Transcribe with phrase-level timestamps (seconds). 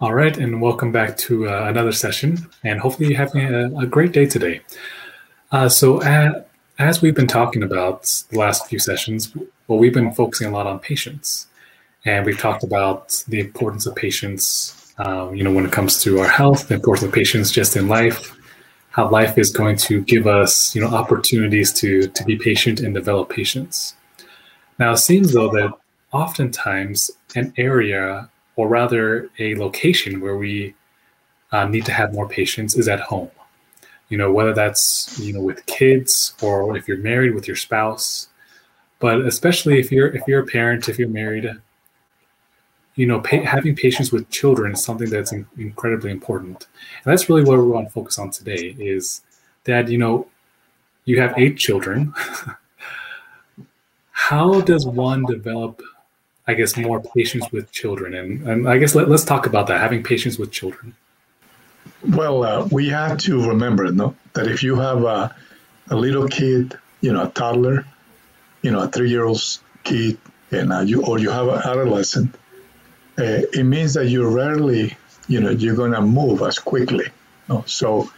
[0.00, 3.86] All right, and welcome back to uh, another session, and hopefully you're having a, a
[3.86, 4.60] great day today.
[5.52, 6.48] Uh, so, at,
[6.80, 9.32] as we've been talking about the last few sessions,
[9.68, 11.46] well, we've been focusing a lot on patience,
[12.04, 14.92] and we've talked about the importance of patience.
[14.98, 17.86] Um, you know, when it comes to our health, the importance of patience just in
[17.86, 18.36] life,
[18.90, 22.94] how life is going to give us, you know, opportunities to to be patient and
[22.94, 23.94] develop patience.
[24.76, 25.72] Now, it seems though that
[26.10, 30.74] oftentimes an area or rather a location where we
[31.52, 33.30] uh, need to have more patience is at home.
[34.08, 38.28] You know whether that's you know with kids or if you're married with your spouse
[39.00, 41.50] but especially if you're if you're a parent if you're married
[42.94, 46.66] you know pa- having patience with children is something that's in- incredibly important.
[47.04, 49.22] And that's really what we want to focus on today is
[49.64, 50.28] that you know
[51.04, 52.14] you have eight children.
[54.10, 55.82] How does one develop
[56.46, 58.14] I guess, more patience with children.
[58.14, 60.94] And, and I guess let, us talk about that, having patience with children.
[62.06, 65.34] Well, uh, we have to remember, no, that if you have a,
[65.90, 67.86] a little kid, you know, a toddler,
[68.62, 69.42] you know, a three-year-old
[69.84, 70.18] kid,
[70.50, 72.34] and uh, you or you have an adolescent,
[73.18, 74.96] uh, it means that you rarely,
[75.28, 77.06] you know, you're gonna move as quickly.
[77.48, 77.64] No?
[77.66, 78.10] So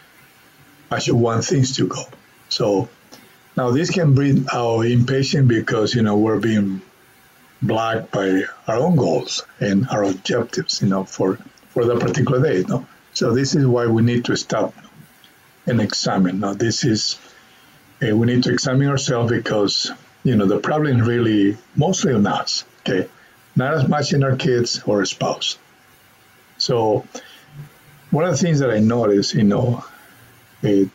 [0.91, 2.03] as you want things to go.
[2.49, 2.89] So
[3.57, 6.83] now this can bring our impatience because you know we're being
[7.63, 11.39] blocked by our own goals and our objectives, you know, for,
[11.71, 12.59] for that particular day.
[12.59, 12.87] You know?
[13.13, 14.75] So this is why we need to stop
[15.67, 16.41] and examine.
[16.41, 17.19] Now, this is,
[18.03, 19.91] uh, we need to examine ourselves because,
[20.23, 23.09] you know, the problem really mostly on us, okay?
[23.57, 25.59] Not as much in our kids or our spouse.
[26.59, 27.07] So
[28.11, 29.85] one of the things that I noticed, you know,
[30.63, 30.91] it,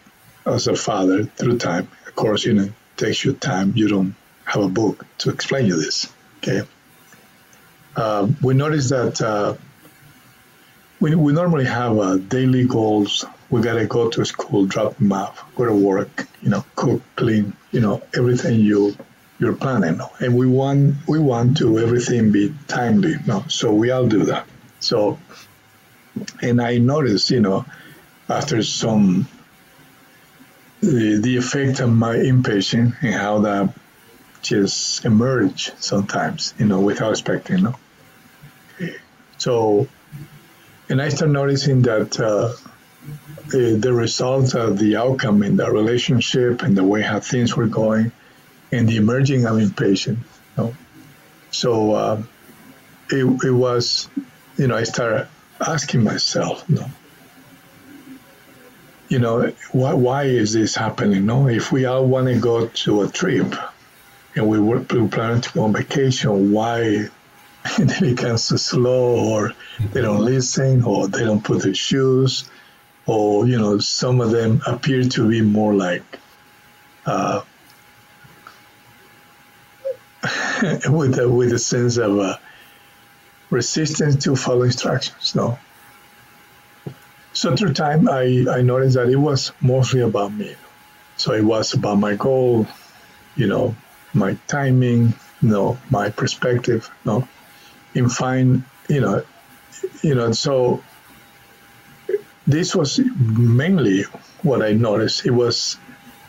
[0.46, 3.74] as a father through time, of course, you know, takes you time.
[3.76, 4.16] You don't
[4.46, 6.12] have a book to explain you this.
[6.44, 6.68] Okay.
[7.96, 9.56] Uh, we notice that uh,
[11.00, 13.26] we, we normally have uh, daily goals.
[13.52, 17.02] We got to go to school, drop them off, go to work, you know, cook,
[17.16, 18.96] clean, you know, everything you
[19.38, 20.00] you're planning.
[20.20, 23.16] And we want we want to everything be timely.
[23.26, 24.48] No, so we all do that.
[24.80, 25.20] So,
[26.42, 27.66] and I noticed, you know,
[28.30, 29.28] after some
[30.82, 33.74] the, the effect of my impatience and how that
[34.42, 37.76] just emerge sometimes, you know, without expecting, you know.
[39.38, 39.88] So,
[40.90, 42.54] and I start noticing that uh,
[43.48, 47.68] the, the results of the outcome in that relationship and the way how things were
[47.68, 48.12] going
[48.72, 50.20] and the emerging of impatience,
[50.58, 50.76] you know.
[51.52, 52.24] So uh,
[53.10, 54.10] it, it was,
[54.58, 55.28] you know, I started
[55.60, 56.92] asking myself, you know,
[59.10, 61.16] you know, why, why is this happening?
[61.16, 63.54] You No, if we all want to go to a trip,
[64.36, 67.08] and we were planning to go on vacation, why
[67.80, 69.54] they become so slow or
[69.92, 72.50] they don't listen or they don't put their shoes
[73.06, 76.04] or, you know, some of them appear to be more like
[77.06, 77.42] uh,
[80.90, 82.38] with, a, with a sense of uh,
[83.50, 85.58] resistance to follow instructions, no.
[87.34, 90.56] So through time, I, I noticed that it was mostly about me.
[91.18, 92.68] So it was about my goal,
[93.36, 93.76] you know,
[94.14, 97.28] my timing, know, my perspective, know,
[97.94, 99.24] in fine, you know,
[100.02, 100.84] you know, so
[102.48, 104.04] this was mainly
[104.42, 105.26] what I noticed.
[105.26, 105.78] It was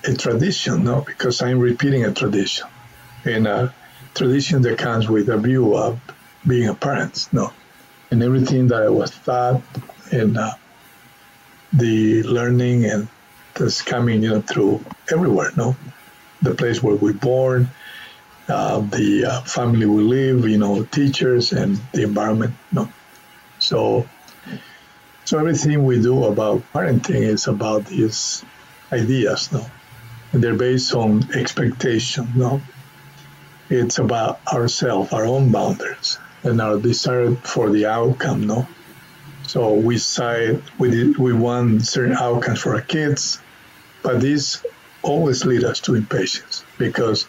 [0.04, 2.66] a tradition, no, because I'm repeating a tradition,
[3.24, 3.74] and a
[4.14, 6.00] tradition that comes with a view of
[6.46, 7.52] being a parent, no,
[8.10, 9.62] and everything that I was taught
[10.10, 10.52] and uh,
[11.72, 13.08] the learning and
[13.54, 15.76] that's coming, you know, through everywhere, no,
[16.42, 17.70] the place where we're born,
[18.48, 22.54] uh, the uh, family we live, you know, teachers and the environment.
[22.72, 22.88] No,
[23.58, 24.08] so
[25.24, 28.44] so everything we do about parenting is about these
[28.92, 29.52] ideas.
[29.52, 29.64] No,
[30.32, 32.28] and they're based on expectation.
[32.34, 32.60] No,
[33.70, 38.46] it's about ourselves, our own boundaries, and our desire for the outcome.
[38.46, 38.66] No.
[39.46, 43.40] So we side we we want certain outcomes for our kids,
[44.02, 44.64] but these
[45.02, 47.26] always lead us to impatience because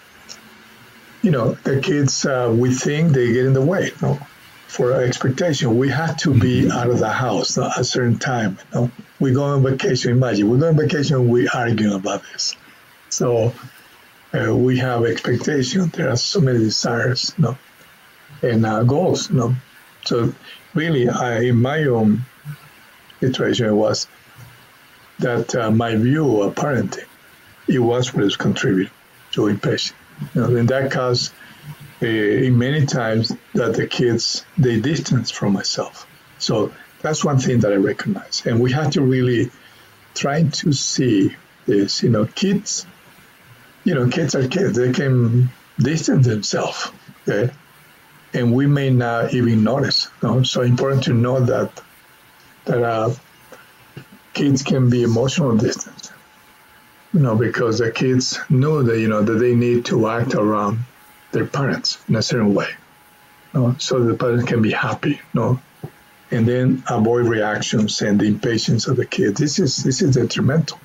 [1.22, 4.20] you know the kids uh, we think they get in the way you know,
[4.68, 5.78] for our expectation.
[5.78, 8.92] We have to be out of the house at a certain time you know?
[9.20, 12.56] we go on vacation imagine we go on vacation we arguing about this.
[13.10, 13.54] So
[14.34, 15.90] uh, we have expectation.
[15.90, 17.58] There are so many desires you know,
[18.42, 19.56] and uh, goals you know.
[20.06, 20.34] So
[20.74, 22.26] really I, in my own
[23.20, 24.08] situation was
[25.20, 27.06] that uh, my view of parenting
[27.68, 28.94] it was what is contributing
[29.32, 29.98] to impatience.
[30.34, 31.34] You know, and that caused
[32.02, 36.08] uh, many times that the kids they distance from myself.
[36.38, 38.44] So that's one thing that I recognize.
[38.46, 39.52] And we have to really
[40.14, 42.04] try to see this.
[42.04, 42.86] You know, kids,
[43.84, 44.78] you know, kids are kids.
[44.78, 46.92] They can distance themselves.
[47.28, 47.54] Okay.
[48.34, 50.10] And we may not even notice.
[50.22, 50.44] No?
[50.44, 51.82] So important to know that
[52.66, 53.14] that uh,
[54.34, 56.12] kids can be emotional distant.
[57.14, 60.80] You know, because the kids know that you know that they need to act around
[61.32, 62.70] their parents in a certain way.
[63.54, 63.76] You know?
[63.78, 65.22] So the parents can be happy.
[65.34, 65.60] You know?
[66.34, 69.40] and then avoid reactions and the impatience of the kids.
[69.40, 70.80] This is this is detrimental.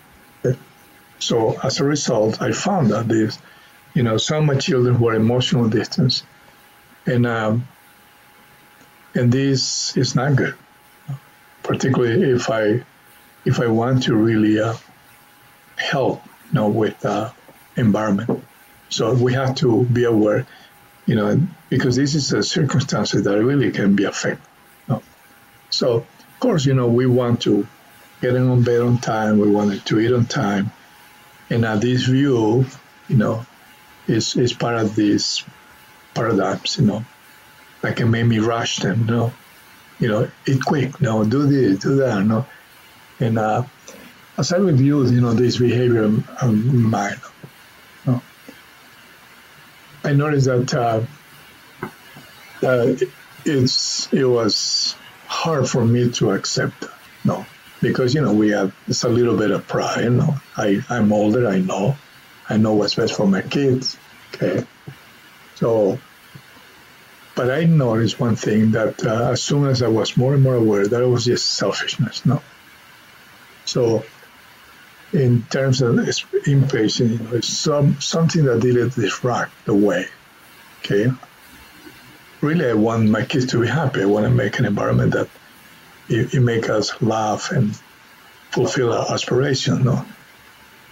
[1.21, 3.39] So as a result, I found that this,
[3.93, 6.23] you know, some of my children were emotional distance,
[7.07, 7.67] and um,
[9.15, 10.55] and this is not good.
[11.63, 12.85] Particularly if I
[13.45, 14.75] if I want to really uh,
[15.79, 17.31] help, you know, with uh,
[17.77, 18.45] environment.
[18.91, 20.47] So we have to be aware,
[21.07, 21.41] you know,
[21.71, 24.49] because this is a circumstance that really can be affected.
[25.71, 27.67] So, of course, you know, we want to
[28.21, 29.39] get in on bed on time.
[29.39, 30.73] We wanted to eat on time.
[31.51, 32.67] And now this view,
[33.09, 33.47] you know,
[34.07, 35.45] is, is part of these
[36.15, 37.05] paradigms, you know,
[37.83, 39.33] that can make me rush them, you know,
[40.01, 42.47] you know, eat quick, no, do this, do that, no.
[43.21, 43.65] And uh,
[44.39, 47.21] as I reviewed, you know, this behavior of mine,
[48.07, 48.23] you know,
[50.05, 51.03] I noticed that uh,
[52.65, 52.95] uh,
[53.45, 54.95] it's it was
[55.27, 56.85] hard for me to accept.
[57.25, 57.45] No,
[57.83, 60.05] because you know we have it's a little bit of pride.
[60.05, 61.49] You know, I I'm older.
[61.49, 61.97] I know,
[62.49, 63.99] I know what's best for my kids.
[64.35, 64.65] Okay,
[65.57, 65.99] so.
[67.35, 70.57] But I noticed one thing that uh, as soon as I was more and more
[70.57, 72.27] aware that it was just selfishness.
[72.27, 72.43] No.
[73.65, 74.03] So,
[75.13, 75.99] in terms of
[76.47, 80.07] impatience, you know, it's some something that didn't disrupt the way.
[80.81, 81.11] Okay,
[82.41, 84.03] really I want my kids to be happy.
[84.03, 85.29] I want to make an environment that
[86.09, 87.79] it, it make us laugh and
[88.51, 89.85] fulfill our aspirations.
[89.85, 90.05] No?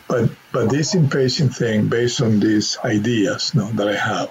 [0.08, 4.30] But but this impatient thing based on these ideas no, that I have,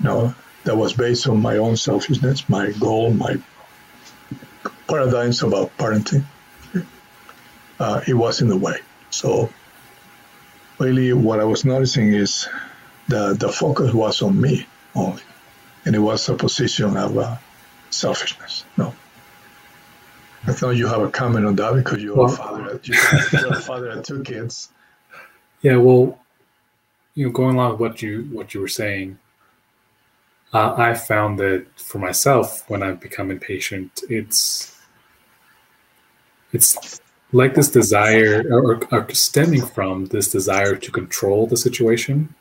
[0.00, 3.40] no, that was based on my own selfishness, my goal, my
[4.88, 6.24] paradigms about parenting,
[7.78, 8.78] uh, it was in the way.
[9.10, 9.50] So
[10.78, 12.48] really what I was noticing is
[13.08, 15.22] the, the focus was on me only
[15.84, 17.36] and it was a position of uh,
[17.90, 18.64] selfishness.
[18.76, 18.94] No.
[20.46, 23.60] I thought you have a comment on that because you're, well, a, father, you're a
[23.60, 24.70] father of two kids.
[25.62, 26.18] Yeah, well,
[27.14, 29.18] you know, going along with what you what you were saying,
[30.52, 34.78] uh, I found that for myself, when I've become impatient, it's
[36.52, 37.00] it's
[37.32, 42.34] like this desire, or, or stemming from this desire to control the situation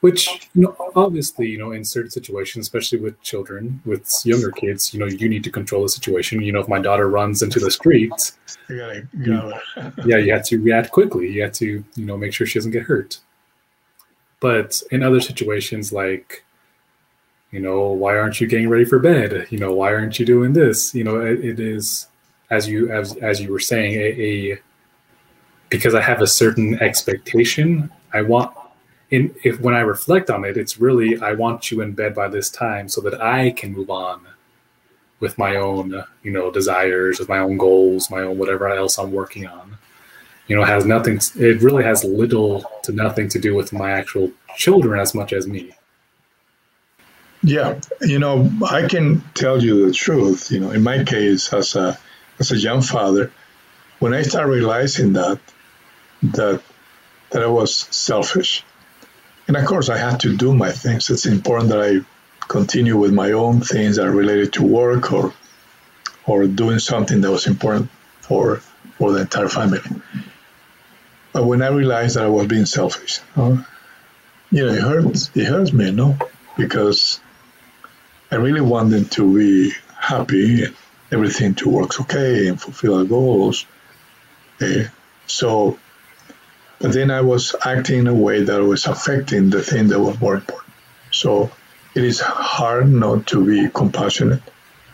[0.00, 4.94] which you know obviously you know in certain situations especially with children with younger kids
[4.94, 6.40] you know you need to control the situation.
[6.40, 8.12] You know if my daughter runs into the street
[8.68, 9.92] you gotta, you gotta.
[10.06, 11.30] yeah you have to react quickly.
[11.30, 13.18] You have to you know make sure she doesn't get hurt.
[14.40, 16.44] But in other situations like
[17.50, 19.48] you know why aren't you getting ready for bed?
[19.50, 20.94] You know why aren't you doing this?
[20.94, 22.06] You know it, it is
[22.50, 24.58] as you as as you were saying a, a
[25.68, 28.52] because i have a certain expectation i want
[29.10, 32.28] in if when I reflect on it, it's really I want you in bed by
[32.28, 34.26] this time so that I can move on
[35.20, 39.12] with my own, you know, desires, with my own goals, my own whatever else I'm
[39.12, 39.78] working on.
[40.46, 41.20] You know, has nothing.
[41.36, 45.46] It really has little to nothing to do with my actual children as much as
[45.46, 45.74] me.
[47.42, 50.50] Yeah, you know, I can tell you the truth.
[50.50, 51.98] You know, in my case, as a
[52.38, 53.32] as a young father,
[53.98, 55.40] when I started realizing that
[56.22, 56.62] that
[57.30, 58.64] that I was selfish,
[59.46, 61.10] and of course, I had to do my things.
[61.10, 62.00] It's important that I
[62.46, 65.34] continue with my own things that are related to work or
[66.26, 67.90] or doing something that was important
[68.20, 68.56] for
[68.98, 69.80] for the entire family.
[71.32, 73.64] But when I realized that I was being selfish, you
[74.64, 75.30] know, it hurts.
[75.34, 76.16] It hurts me, no,
[76.56, 77.20] because
[78.30, 80.74] I really want them to be happy and
[81.10, 83.66] everything to work okay and fulfill our goals.
[84.60, 84.84] Uh,
[85.26, 85.78] so
[86.80, 90.20] but then I was acting in a way that was affecting the thing that was
[90.20, 90.72] more important.
[91.10, 91.50] So
[91.94, 94.42] it is hard not to be compassionate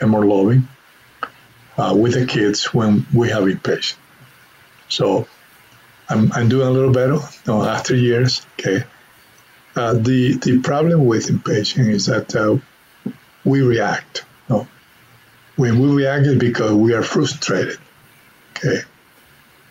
[0.00, 0.68] and more loving
[1.76, 4.00] uh, with the kids when we have impatience.
[4.88, 5.28] So
[6.09, 8.47] I'm, I'm doing a little better no, after years.
[8.59, 8.85] Okay.
[9.76, 12.56] Uh, the the problem with impatience is that uh,
[13.44, 14.25] we react.
[15.57, 17.79] When we react is because we are frustrated.
[18.57, 18.81] Okay,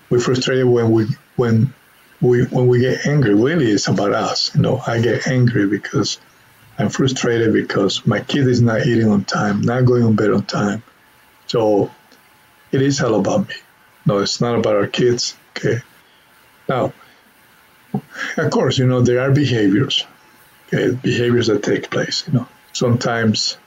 [0.09, 1.73] we're frustrated when we when
[2.21, 4.55] we when we get angry, really it's about us.
[4.55, 6.19] You know, I get angry because
[6.77, 10.43] I'm frustrated because my kid is not eating on time, not going on bed on
[10.43, 10.83] time,
[11.47, 11.91] So
[12.71, 13.55] it is all about me.
[14.05, 15.35] No, it's not about our kids.
[15.55, 15.81] Okay.
[16.67, 16.93] Now,
[18.37, 20.05] of course, you know, there are behaviors,
[20.67, 22.23] okay, behaviors that take place.
[22.27, 23.57] You know, sometimes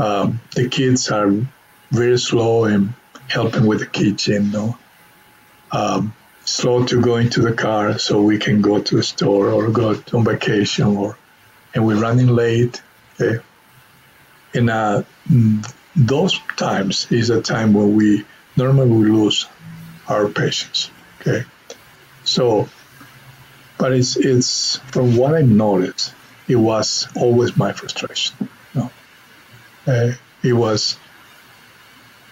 [0.00, 1.30] um, the kids are
[1.90, 2.94] very slow in
[3.28, 4.78] helping with the kitchen, you know,
[5.72, 6.14] um,
[6.44, 9.94] slow to go into the car so we can go to the store or go
[10.12, 11.16] on vacation or,
[11.74, 12.82] and we're running late.
[13.20, 13.44] Okay.
[14.54, 15.02] And uh,
[15.94, 18.24] those times is a time when we
[18.56, 19.46] normally we lose
[20.08, 20.90] our patience.
[21.20, 21.44] Okay.
[22.24, 22.68] So
[23.80, 26.14] but it's it's from what I noticed,
[26.48, 28.48] it was always my frustration.
[29.90, 30.96] Uh, it was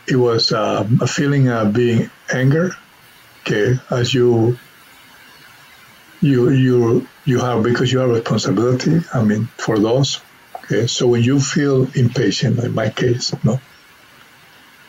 [0.07, 2.71] it was um, a feeling of being anger.
[3.41, 4.57] Okay, as you
[6.21, 9.00] you you you have because you have responsibility.
[9.12, 10.21] I mean, for those.
[10.65, 13.61] Okay, so when you feel impatient, in my case, no.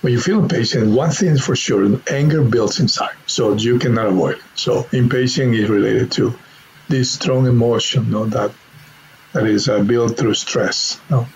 [0.01, 4.07] When you feel impatient, one thing is for sure, anger builds inside, so you cannot
[4.07, 4.43] avoid it.
[4.55, 6.37] So impatience is related to
[6.87, 8.51] this strong emotion no, that
[9.33, 10.99] that is uh, built through stress.
[11.09, 11.27] No?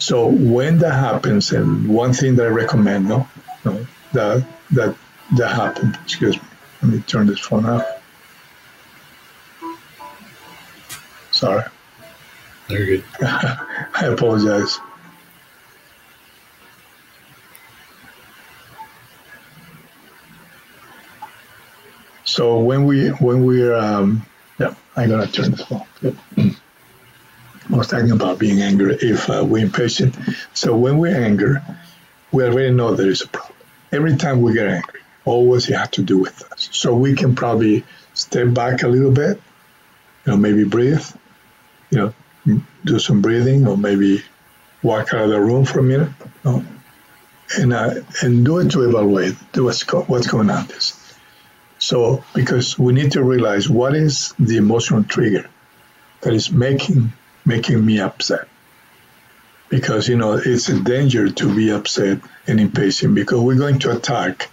[0.00, 3.28] So when that happens, and one thing that I recommend, no,
[3.66, 4.96] no that that
[5.36, 5.98] that happened.
[6.02, 6.42] Excuse me.
[6.82, 7.86] Let me turn this phone off.
[11.30, 11.64] Sorry.
[12.68, 13.04] Very good.
[13.22, 14.78] I apologize.
[22.24, 24.24] So when we when we're um,
[24.58, 25.86] yeah, I'm gonna turn this off.
[27.72, 30.16] I was talking about being angry if uh, we're impatient.
[30.54, 31.56] So when we're angry,
[32.32, 33.58] we already know there is a problem.
[33.92, 36.68] Every time we get angry, always it has to do with us.
[36.72, 37.84] So we can probably
[38.14, 39.40] step back a little bit,
[40.24, 41.04] you know, maybe breathe,
[41.90, 42.14] you know,
[42.84, 44.22] do some breathing, or maybe
[44.82, 46.10] walk out of the room for a minute,
[46.44, 46.64] you know,
[47.58, 50.66] and uh, and do it to evaluate do what's, go- what's going on.
[50.66, 50.96] This
[51.80, 55.48] so, because we need to realize what is the emotional trigger
[56.20, 57.12] that is making
[57.44, 58.48] making me upset.
[59.68, 63.96] Because you know it's a danger to be upset and impatient because we're going to
[63.96, 64.50] attack.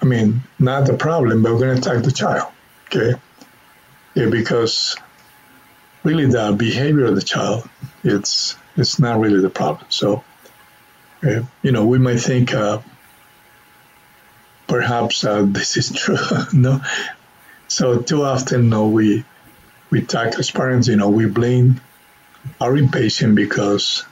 [0.00, 2.50] I mean, not the problem, but we're going to attack the child.
[2.86, 3.20] Okay,
[4.14, 4.96] yeah, because
[6.02, 7.68] really the behavior of the child
[8.04, 9.86] it's it's not really the problem.
[9.90, 10.24] So,
[11.22, 12.54] uh, you know, we might think.
[12.54, 12.80] Uh,
[14.66, 16.16] perhaps uh, this is true.
[16.52, 16.80] no,
[17.68, 19.24] so too often, no, we
[19.90, 20.88] we talk as parents.
[20.88, 21.80] You know, we blame
[22.60, 24.04] our impatient because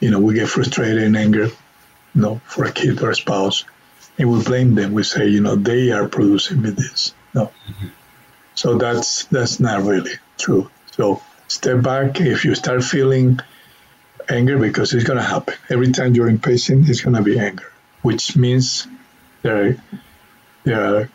[0.00, 3.64] you know we get frustrated and anger, you know, for a kid or a spouse,
[4.18, 4.92] and we blame them.
[4.92, 7.14] We say, you know, they are producing me this.
[7.34, 7.88] No, mm-hmm.
[8.54, 10.70] so that's that's not really true.
[10.92, 12.20] So step back.
[12.20, 13.40] If you start feeling
[14.28, 17.70] anger, because it's going to happen every time you're impatient, it's going to be anger,
[18.02, 18.86] which means
[19.42, 19.76] there
[20.66, 21.10] are,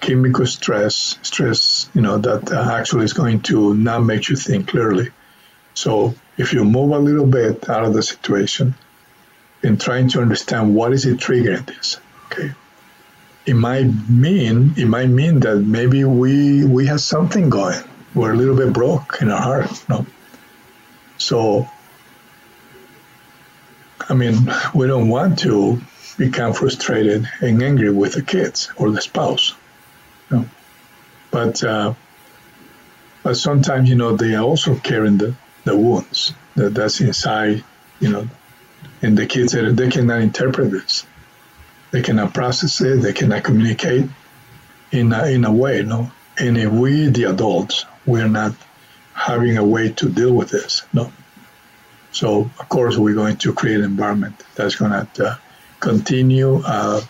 [0.00, 5.10] chemical stress, stress, you know, that actually is going to not make you think clearly.
[5.74, 8.74] So if you move a little bit out of the situation
[9.62, 12.52] and trying to understand what is it triggering this, okay,
[13.46, 17.82] it might mean it might mean that maybe we we have something going.
[18.14, 20.06] We're a little bit broke in our heart, no.
[21.18, 21.68] So
[24.08, 25.80] I mean, we don't want to
[26.18, 29.54] become frustrated and angry with the kids or the spouse.
[30.30, 30.48] You know?
[31.30, 31.94] But uh,
[33.22, 35.34] but sometimes you know they are also carrying the,
[35.64, 37.64] the wounds that that's inside,
[38.00, 38.28] you know,
[39.00, 41.06] and the kids that they cannot interpret this,
[41.90, 44.08] they cannot process it, they cannot communicate
[44.90, 46.10] in a, in a way, know.
[46.38, 48.54] And if we, the adults, we're not
[49.14, 51.12] having a way to deal with this, no.
[52.12, 55.36] So of course we're going to create an environment that's going to uh,
[55.80, 57.02] continue a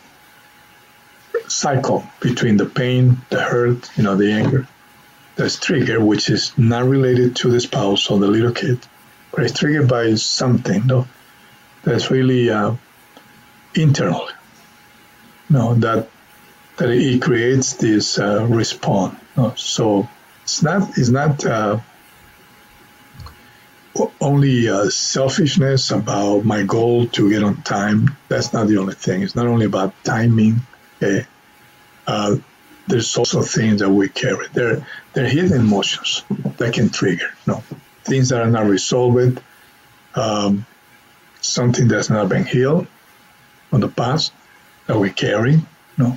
[1.48, 4.66] cycle between the pain, the hurt, you know, the anger,
[5.36, 8.78] that's triggered, which is not related to the spouse or the little kid,
[9.32, 11.06] but it's triggered by something, no,
[11.82, 12.74] that's really uh,
[13.74, 14.28] internal.
[15.48, 16.08] no, that
[16.76, 19.18] that it creates this uh, response.
[19.36, 19.54] No?
[19.56, 20.08] So
[20.42, 21.80] it's not it's not uh,
[24.20, 28.16] only uh, selfishness about my goal to get on time.
[28.28, 29.22] That's not the only thing.
[29.22, 30.60] It's not only about timing.
[30.96, 31.26] Okay?
[32.06, 32.36] Uh,
[32.86, 34.48] there's also things that we carry.
[34.52, 36.24] They're, they're hidden emotions
[36.58, 37.32] that can trigger.
[37.46, 37.62] no,
[38.04, 39.40] things that are not resolved,
[40.14, 40.66] um,
[41.40, 42.86] something that's not been healed
[43.70, 44.32] from the past
[44.86, 45.60] that we carry.
[45.96, 46.16] no,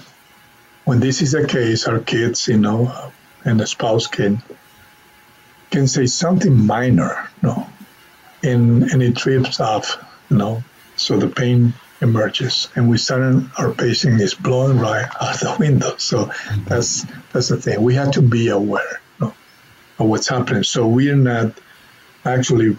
[0.85, 3.11] when this is the case, our kids, you know,
[3.43, 4.41] and the spouse can
[5.71, 7.67] can say something minor, no,
[8.43, 9.97] and and it trips off,
[10.29, 10.63] you know,
[10.95, 11.73] So the pain
[12.05, 15.97] emerges, and we suddenly our patient is blown right out the window.
[15.97, 16.63] So mm-hmm.
[16.65, 17.81] that's that's the thing.
[17.81, 19.33] We have to be aware you know,
[19.99, 20.63] of what's happening.
[20.63, 21.51] So we're not
[22.23, 22.77] actually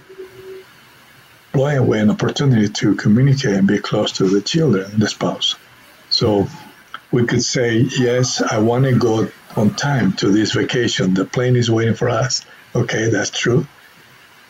[1.52, 5.56] blowing away an opportunity to communicate and be close to the children, the spouse.
[6.10, 6.46] So
[7.10, 11.14] we could say, yes, I want to go on time to this vacation.
[11.14, 12.44] The plane is waiting for us.
[12.74, 13.66] Okay, that's true.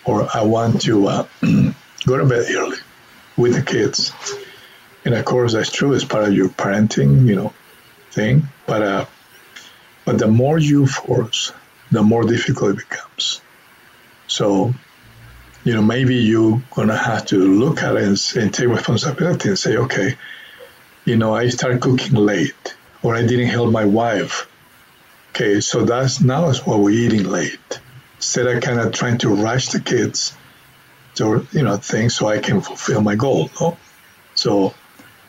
[0.04, 1.26] Or I want to uh,
[2.06, 2.78] go to bed early
[3.36, 4.12] with the kids.
[5.06, 5.92] And of course, that's true.
[5.92, 7.52] It's part of your parenting, you know,
[8.10, 8.48] thing.
[8.66, 9.04] But uh,
[10.04, 11.52] but the more you force,
[11.92, 13.40] the more difficult it becomes.
[14.26, 14.74] So,
[15.62, 19.56] you know, maybe you're gonna have to look at it and, and take responsibility and
[19.58, 20.18] say, okay,
[21.04, 24.48] you know, I started cooking late, or I didn't help my wife.
[25.30, 27.80] Okay, so that's now is what we're eating late.
[28.16, 30.36] Instead of kind of trying to rush the kids
[31.14, 33.50] to, you know, things so I can fulfill my goal.
[33.60, 33.76] No?
[34.34, 34.74] So,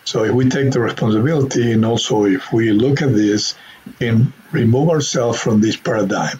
[0.07, 3.55] so if we take the responsibility and also if we look at this
[3.99, 6.39] and remove ourselves from this paradigm,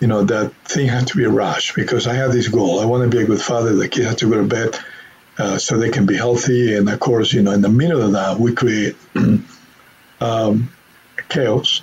[0.00, 2.80] you know, that thing has to be a rush because I have this goal.
[2.80, 3.74] I want to be a good father.
[3.74, 4.78] The kid has to go to bed
[5.36, 6.74] uh, so they can be healthy.
[6.74, 8.96] And of course, you know, in the middle of that, we create
[10.22, 10.72] um,
[11.28, 11.82] chaos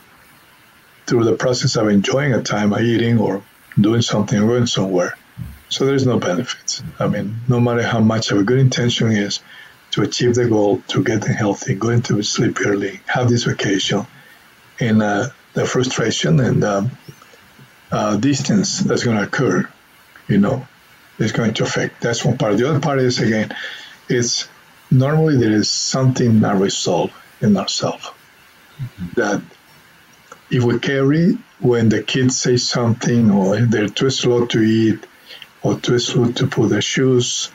[1.05, 3.43] through the process of enjoying a time by eating or
[3.79, 5.15] doing something or going somewhere.
[5.69, 6.81] So there's no benefits.
[6.97, 9.41] I mean, no matter how much of a good intention is
[9.91, 14.05] to achieve the goal, to get healthy, going to sleep early, have this vacation,
[14.79, 16.91] and uh, the frustration and um,
[17.91, 19.67] uh, distance that's going to occur,
[20.27, 20.65] you know,
[21.19, 22.01] is going to affect.
[22.01, 22.57] That's one part.
[22.57, 23.53] The other part is again,
[24.07, 24.47] it's
[24.89, 29.07] normally there is something not resolved in ourselves mm-hmm.
[29.15, 29.41] that
[30.49, 35.05] if we carry when the kids say something or they're too slow to eat
[35.63, 37.51] or too slow to put their shoes,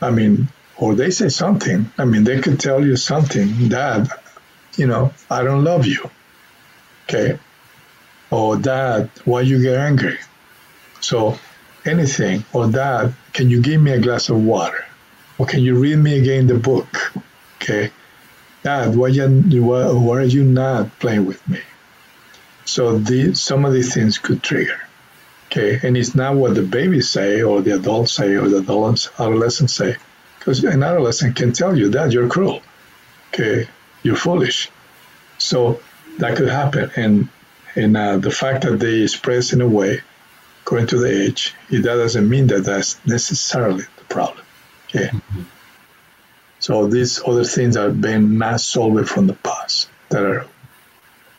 [0.00, 0.48] I mean,
[0.82, 1.92] or they say something.
[1.96, 4.08] I mean, they could tell you something, Dad,
[4.76, 6.10] you know, I don't love you.
[7.04, 7.38] Okay.
[8.32, 10.18] Or Dad, why you get angry?
[11.00, 11.38] So
[11.84, 14.84] anything, or Dad, can you give me a glass of water?
[15.38, 17.12] Or can you read me again the book?
[17.56, 17.92] Okay.
[18.64, 19.28] Dad, why, you,
[19.62, 21.60] why, why are you not playing with me?
[22.64, 24.80] So the, some of these things could trigger.
[25.46, 25.78] Okay.
[25.86, 29.74] And it's not what the babies say or the adults say or the adolescents, adolescents
[29.74, 29.94] say.
[30.42, 32.62] Because an adolescent can tell you that you're cruel.
[33.32, 33.68] Okay.
[34.02, 34.70] You're foolish.
[35.38, 35.80] So
[36.18, 36.90] that could happen.
[36.96, 37.28] And,
[37.76, 40.00] and uh, the fact that they express in a way
[40.62, 44.44] according to the age, that doesn't mean that that's necessarily the problem.
[44.88, 45.06] Okay.
[45.06, 45.42] Mm-hmm.
[46.58, 50.46] So these other things are being not solved from the past that are,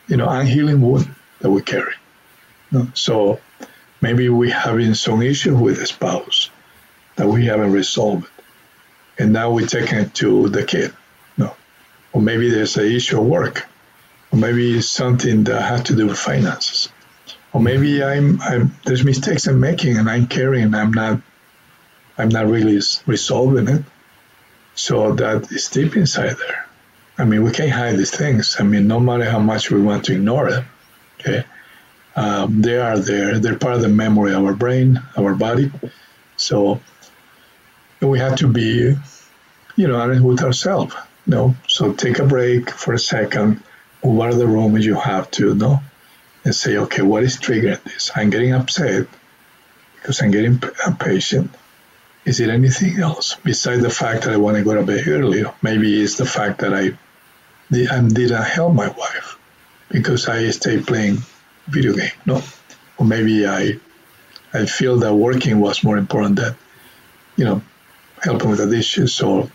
[0.08, 1.94] you know, unhealing wound that we carry.
[2.94, 3.40] So
[4.02, 6.50] maybe we having some issue with the spouse
[7.16, 8.28] that we haven't resolved,
[9.18, 10.94] and now we're taking it to the kid.
[11.38, 11.56] No,
[12.12, 13.66] or maybe there's an issue at work,
[14.32, 16.90] or maybe it's something that has to do with finances
[17.54, 21.22] or maybe I'm, I'm there's mistakes I'm making and I'm carrying I'm not
[22.18, 23.84] I'm not really resolving it.
[24.76, 26.68] So that is deep inside there.
[27.18, 28.58] I mean, we can't hide these things.
[28.60, 30.66] I mean, no matter how much we want to ignore them,
[31.20, 31.44] okay,
[32.16, 33.40] um, they are there.
[33.40, 35.72] They're part of the memory of our brain, our body.
[36.38, 36.82] So
[38.08, 38.96] we have to be,
[39.76, 40.96] you know, honest with ourselves.
[41.26, 43.64] You know, so take a break for a second.
[44.06, 45.50] Out of the room as you have to.
[45.50, 45.80] You know,
[46.44, 48.12] and say, okay, what is triggering this?
[48.16, 49.08] I'm getting upset
[49.96, 51.52] because I'm getting impatient.
[52.26, 55.44] Is it anything else besides the fact that I want to go to bed early?
[55.62, 56.98] Maybe it's the fact that I,
[57.72, 59.38] I didn't help my wife
[59.90, 61.18] because I stay playing
[61.68, 62.12] video game.
[62.26, 62.42] No,
[62.98, 63.80] or maybe I,
[64.54, 66.56] I feel that working was more important than,
[67.36, 67.62] you know,
[68.24, 69.50] helping with the dishes or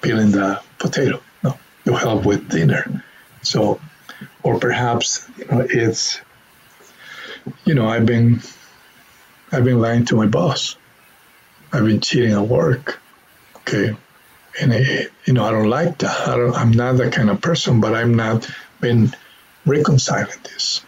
[0.00, 1.20] peeling the potato.
[1.42, 3.04] No, to help with dinner.
[3.42, 3.80] So
[4.42, 6.20] or perhaps you know, it's
[7.64, 8.40] you know I've been
[9.50, 10.76] I've been lying to my boss.
[11.72, 13.00] I've been cheating at work.
[13.58, 13.96] Okay,
[14.60, 16.28] and it, you know I don't like that.
[16.28, 18.48] I don't, I'm not that kind of person, but I'm not
[18.80, 19.14] been
[19.64, 20.84] reconciling this.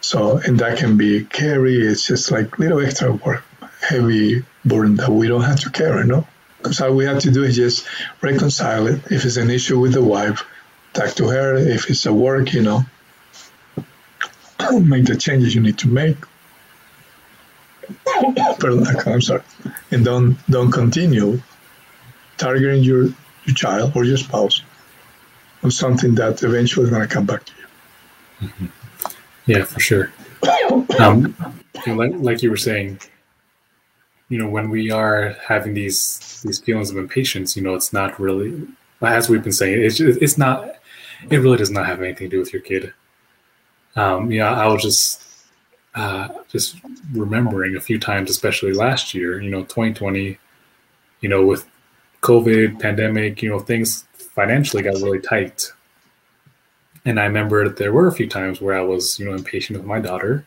[0.00, 1.76] So and that can be carry.
[1.76, 3.44] It's just like little extra work,
[3.86, 6.06] heavy burden that we don't have to carry.
[6.06, 6.26] No,
[6.58, 7.86] because all we have to do is just
[8.20, 9.00] reconcile it.
[9.10, 10.44] If it's an issue with the wife,
[10.92, 12.82] talk to her if it's a work, you know,
[14.80, 16.16] make the changes you need to make.
[18.58, 19.42] Pardon, I'm sorry,
[19.90, 21.40] and don't don't continue
[22.36, 23.04] targeting your
[23.44, 24.62] your child or your spouse
[25.62, 28.48] on something that eventually is going to come back to you.
[28.48, 28.66] Mm-hmm.
[29.46, 30.12] Yeah, for sure.
[30.98, 31.36] Um,
[31.86, 32.98] like, like you were saying,
[34.28, 38.18] you know, when we are having these these feelings of impatience, you know, it's not
[38.20, 38.66] really,
[39.00, 40.68] as we've been saying, it's just, it's not,
[41.30, 42.92] it really does not have anything to do with your kid.
[43.94, 45.22] Um, yeah, I was just
[45.94, 46.76] uh, just
[47.12, 50.38] remembering a few times, especially last year, you know, 2020,
[51.20, 51.66] you know, with
[52.20, 55.72] COVID, pandemic, you know, things financially got really tight.
[57.04, 59.78] And I remember that there were a few times where I was, you know, impatient
[59.78, 60.44] with my daughter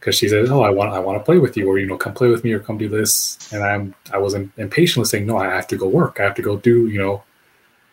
[0.00, 1.98] because she said, "Oh, I want, I want to play with you," or you know,
[1.98, 5.36] "Come play with me," or "Come do this," and I'm, I was impatiently saying, "No,
[5.36, 6.18] I have to go work.
[6.18, 7.22] I have to go do," you know,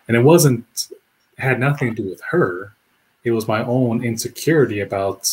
[0.08, 0.88] and it wasn't,
[1.38, 2.74] had nothing to do with her.
[3.26, 5.30] It was my own insecurity about,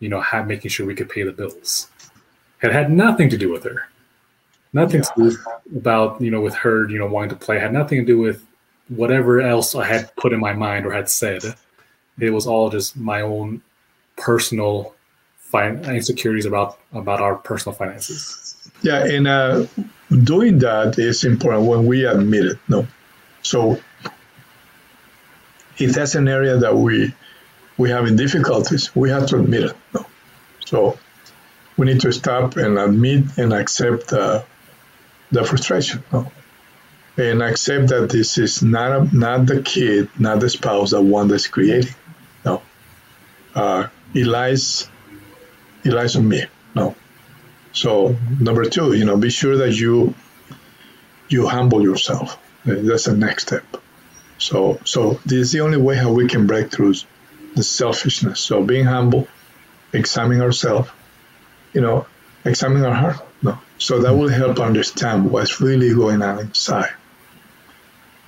[0.00, 1.90] you know, how, making sure we could pay the bills.
[2.62, 3.88] It had nothing to do with her.
[4.72, 5.24] Nothing yeah.
[5.24, 7.58] to do about you know with her you know wanting to play.
[7.58, 8.44] It had nothing to do with
[8.88, 11.42] whatever else I had put in my mind or had said.
[12.18, 13.60] It was all just my own
[14.16, 14.95] personal
[15.50, 18.54] fin- insecurities about about our personal finances.
[18.82, 19.66] Yeah, and uh,
[20.10, 22.58] doing that is important when we admit it.
[22.68, 22.86] No,
[23.42, 23.80] so
[25.78, 27.14] if that's an area that we
[27.78, 29.76] we have in difficulties, we have to admit it.
[29.94, 30.06] No,
[30.64, 30.98] so
[31.76, 34.42] we need to stop and admit and accept uh,
[35.30, 36.02] the frustration.
[36.12, 36.30] No?
[37.18, 41.28] and accept that this is not a, not the kid, not the spouse, the one
[41.28, 41.94] that's creating.
[42.44, 42.60] No,
[43.54, 44.88] uh, it lies
[45.86, 46.44] it lies on me.
[46.74, 46.94] No.
[47.72, 50.14] So number two, you know, be sure that you
[51.28, 52.38] you humble yourself.
[52.64, 53.64] That's the next step.
[54.38, 56.94] So so this is the only way how we can break through
[57.54, 58.40] the selfishness.
[58.40, 59.28] So being humble,
[59.92, 60.90] examining ourselves,
[61.72, 62.06] you know,
[62.44, 63.16] examining our heart.
[63.42, 63.58] No.
[63.78, 66.92] So that will help understand what's really going on inside.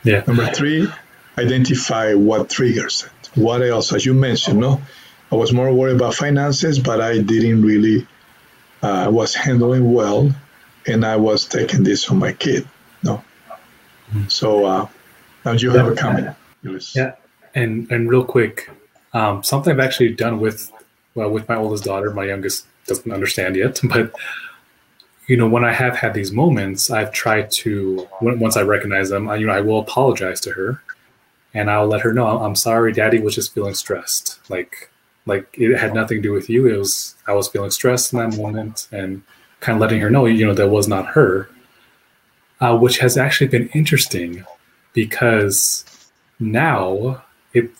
[0.05, 0.23] Yeah.
[0.27, 0.89] Number three,
[1.37, 3.31] identify what triggers it.
[3.35, 4.81] What else, as you mentioned, no?
[5.31, 8.07] I was more worried about finances, but I didn't really
[8.83, 10.35] uh, was handling well,
[10.87, 12.67] and I was taking this from my kid.
[13.03, 13.23] No,
[14.11, 14.29] mm-hmm.
[14.29, 14.89] so uh,
[15.45, 16.35] now you have a comment.
[16.95, 17.15] Yeah,
[17.55, 18.71] and and real quick,
[19.13, 20.73] um, something I've actually done with
[21.15, 22.11] well with my oldest daughter.
[22.11, 24.13] My youngest doesn't understand yet, but
[25.27, 29.29] you know when I have had these moments, I've tried to once I recognize them,
[29.29, 30.83] I, you know I will apologize to her,
[31.53, 34.41] and I'll let her know I'm sorry, Daddy was just feeling stressed.
[34.49, 34.91] Like
[35.29, 36.67] like it had nothing to do with you.
[36.67, 39.23] It was I was feeling stressed in that moment and
[39.61, 41.49] kind of letting her know, you know, that was not her.
[42.61, 44.45] Uh, which has actually been interesting
[44.93, 45.85] because
[46.41, 47.71] now it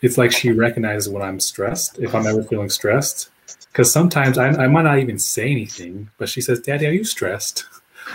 [0.00, 3.30] it's like she recognizes when I'm stressed, if I'm ever feeling stressed.
[3.70, 7.04] Because sometimes I, I might not even say anything, but she says, "Daddy, are you
[7.04, 7.64] stressed?"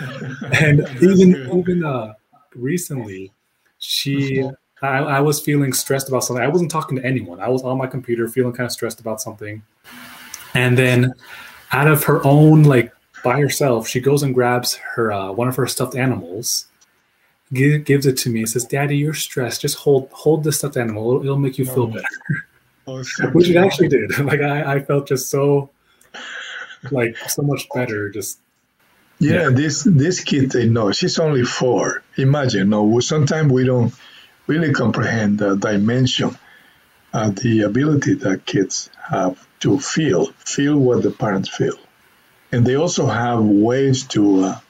[0.60, 2.14] and even even uh,
[2.54, 3.32] recently,
[3.78, 4.46] she
[4.84, 6.44] I, I was feeling stressed about something.
[6.44, 7.40] I wasn't talking to anyone.
[7.40, 9.62] I was on my computer feeling kind of stressed about something.
[10.54, 11.14] And then
[11.72, 12.92] out of her own, like
[13.22, 16.66] by herself, she goes and grabs her uh, one of her stuffed animals,
[17.52, 19.60] gives it to me, and says, "Daddy, you're stressed.
[19.60, 21.10] Just hold hold this stuffed animal.
[21.10, 21.86] It'll, it'll make you feel oh.
[21.86, 22.06] better."
[22.86, 24.18] Oh, Which it actually did.
[24.24, 25.70] Like I, I felt just so
[26.90, 28.10] like so much better.
[28.10, 28.38] Just
[29.18, 29.50] yeah, yeah.
[29.50, 32.02] this this kid, you know, she's only four.
[32.16, 33.94] Imagine, no, sometimes we don't
[34.46, 36.36] really comprehend the dimension,
[37.12, 41.78] uh, the ability that kids have to feel, feel what the parents feel.
[42.52, 44.60] And they also have ways to uh,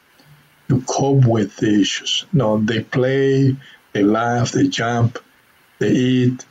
[0.68, 2.24] to cope with the issues.
[2.32, 3.56] You know, they play,
[3.92, 5.18] they laugh, they jump,
[5.78, 6.44] they eat,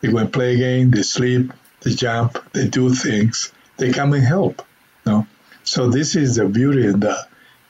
[0.00, 4.24] they go and play again, they sleep, they jump, they do things, they come and
[4.24, 4.66] help.
[5.06, 5.26] You know?
[5.62, 7.26] So this is the beauty and the,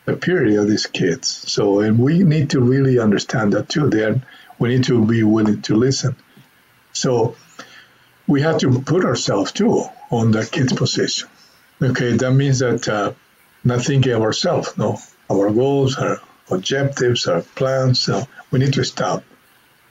[0.06, 1.28] the purity of these kids.
[1.28, 3.90] So and we need to really understand that too.
[3.90, 4.22] They're
[4.60, 6.14] we need to be willing to listen.
[6.92, 7.34] So
[8.28, 11.28] we have to put ourselves too on the kid's position.
[11.82, 13.12] Okay, that means that uh,
[13.64, 14.98] not thinking of ourselves, no,
[15.30, 16.20] our goals, our
[16.50, 18.00] objectives, our plans.
[18.00, 19.24] So we need to stop.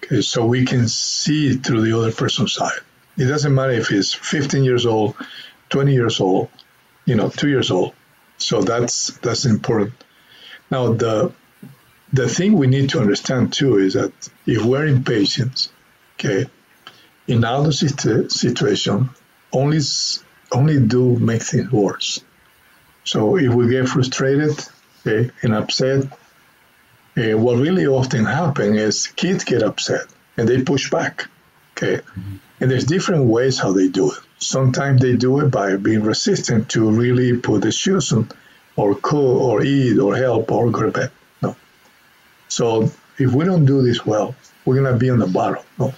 [0.04, 2.80] Okay, so we can see through the other person's side.
[3.18, 5.16] It doesn't matter if he's 15 years old,
[5.70, 6.50] 20 years old,
[7.06, 7.94] you know, two years old.
[8.38, 9.94] So that's that's important.
[10.72, 11.34] Now the
[12.12, 14.12] the thing we need to understand too is that
[14.46, 15.70] if we're impatient,
[16.16, 16.48] okay,
[17.28, 19.10] in other situation,
[19.54, 19.80] only
[20.52, 22.22] only do make things worse.
[23.04, 24.58] So if we get frustrated
[25.06, 26.06] okay, and upset,
[27.18, 31.28] uh, what really often happens is kids get upset and they push back.
[31.78, 32.36] Okay, mm-hmm.
[32.60, 34.20] and there's different ways how they do it.
[34.40, 38.30] Sometimes they do it by being resistant to really put the shoes on,
[38.76, 41.12] or cook, or eat, or help, or go to bed.
[42.60, 45.64] So if we don't do this well, we're gonna be on the bottom.
[45.78, 45.94] No?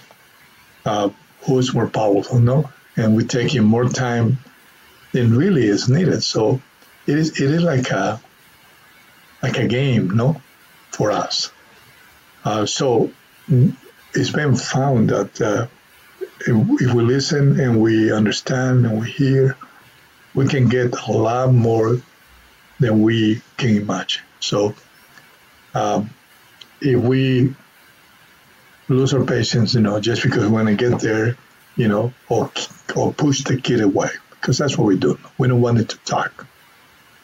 [0.84, 1.08] Uh,
[1.40, 2.38] who's more powerful?
[2.38, 4.38] No, and we're taking more time
[5.10, 6.22] than really is needed.
[6.22, 6.62] So
[7.08, 8.20] it is it is like a
[9.42, 10.40] like a game, no,
[10.92, 11.50] for us.
[12.44, 13.10] Uh, so
[14.14, 15.66] it's been found that uh,
[16.46, 19.56] if, if we listen and we understand and we hear,
[20.32, 22.00] we can get a lot more
[22.78, 24.22] than we can imagine.
[24.38, 24.76] So
[25.74, 26.10] um,
[26.84, 27.54] if we
[28.88, 31.36] lose our patience, you know, just because we want to get there,
[31.76, 32.50] you know, or
[32.94, 35.18] or push the kid away, because that's what we do.
[35.38, 36.46] We don't want it to talk.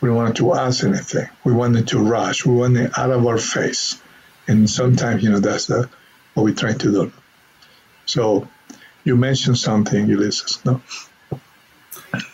[0.00, 1.28] We don't want it to ask anything.
[1.44, 2.46] We want it to rush.
[2.46, 4.00] We want it out of our face.
[4.46, 5.88] And sometimes, you know, that's what
[6.36, 7.12] we're trying to do.
[8.06, 8.48] So
[9.04, 10.64] you mentioned something, Ulysses.
[10.64, 10.80] No,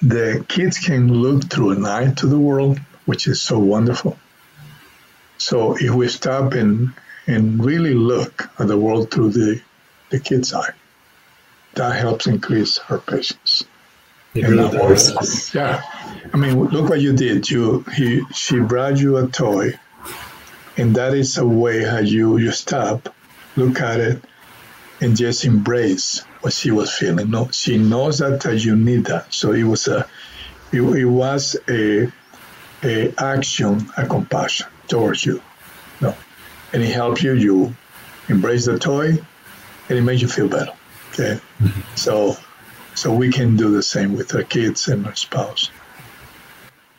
[0.03, 4.19] the kids can look through an eye to the world, which is so wonderful.
[5.39, 6.93] So if we stop and
[7.27, 9.61] and really look at the world through the
[10.11, 10.75] the kid's eye,
[11.75, 13.65] that helps increase her patience.
[14.35, 15.55] It really does.
[15.55, 15.83] Yeah,
[16.33, 17.49] I mean, look what you did.
[17.49, 19.79] You he she brought you a toy,
[20.77, 23.15] and that is a way how you you stop,
[23.57, 24.23] look at it,
[25.01, 27.31] and just embrace what she was feeling.
[27.31, 29.33] No, she knows that, that you need that.
[29.33, 30.07] So it was a
[30.73, 32.13] it, it was a
[32.83, 35.41] a action, a compassion towards you.
[36.75, 37.33] And it helped you.
[37.33, 37.75] You
[38.29, 39.11] embrace the toy,
[39.89, 40.73] and it made you feel better.
[41.13, 41.81] Okay, mm-hmm.
[41.95, 42.37] so
[42.95, 45.71] so we can do the same with our kids and our spouse.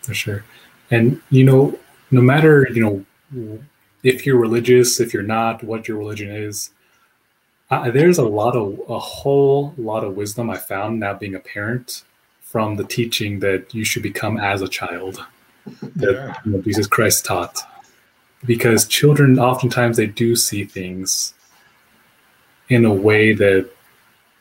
[0.02, 0.44] For sure.
[0.92, 1.80] And, you know,
[2.12, 3.66] no matter, you know,
[4.04, 6.70] if you're religious, if you're not, what your religion is,
[7.72, 11.40] uh, there's a lot of, a whole lot of wisdom I found now being a
[11.40, 12.04] parent
[12.42, 15.26] from the teaching that you should become as a child
[15.96, 16.36] that yeah.
[16.46, 17.62] you know, Jesus Christ taught.
[18.46, 21.34] Because children, oftentimes, they do see things
[22.70, 23.70] in a way that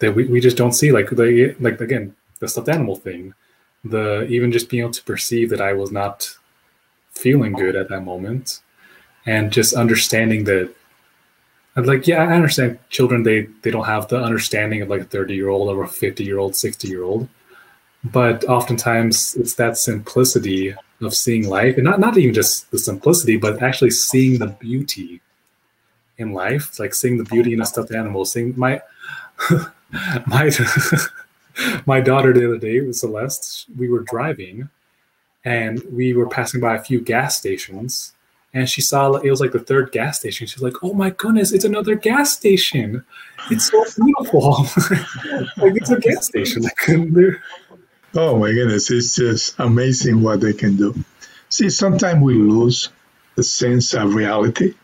[0.01, 0.93] that we, we just don't see.
[0.93, 3.35] Like the like again the stuffed animal thing
[3.85, 6.37] the even just being able to perceive that i was not
[7.13, 8.61] feeling good at that moment
[9.27, 10.73] and just understanding that
[11.77, 15.05] i'm like yeah i understand children they they don't have the understanding of like a
[15.05, 17.29] 30 year old or a 50 year old 60 year old
[18.03, 23.37] but oftentimes it's that simplicity of seeing life and not not even just the simplicity
[23.37, 25.21] but actually seeing the beauty
[26.19, 28.81] in life it's like seeing the beauty in a stuffed animal seeing my
[30.27, 30.51] my
[31.87, 34.69] my daughter the other day with Celeste, we were driving
[35.45, 38.13] and we were passing by a few gas stations
[38.53, 40.47] and she saw it was like the third gas station.
[40.47, 43.05] She's like, "Oh my goodness, it's another gas station!
[43.51, 44.53] It's so beautiful!
[45.57, 46.63] like it's a gas station."
[48.15, 50.95] Oh my goodness, it's just amazing what they can do.
[51.49, 52.89] See, sometimes we lose
[53.35, 54.75] the sense of reality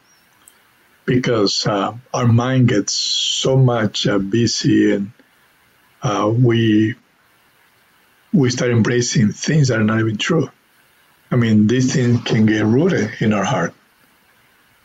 [1.05, 5.13] because uh, our mind gets so much uh, busy and
[6.03, 6.95] uh, we
[8.33, 10.49] we start embracing things that are not even true.
[11.31, 13.75] I mean, these things can get rooted in our heart,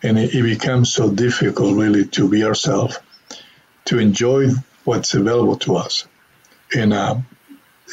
[0.03, 2.97] and it, it becomes so difficult, really, to be ourselves,
[3.86, 4.49] to enjoy
[4.84, 6.08] what's available to us,
[6.75, 7.17] and uh,